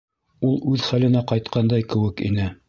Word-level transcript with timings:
Ул 0.51 0.55
үҙ 0.71 0.85
хәленә 0.87 1.23
ҡайтҡандай 1.33 1.87
кеүек 1.93 2.25
ине. 2.31 2.49